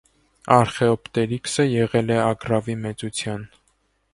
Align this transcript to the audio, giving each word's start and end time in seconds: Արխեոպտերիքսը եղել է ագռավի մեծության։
Արխեոպտերիքսը 0.53 1.65
եղել 1.73 2.09
է 2.17 2.17
ագռավի 2.25 2.79
մեծության։ 2.87 3.45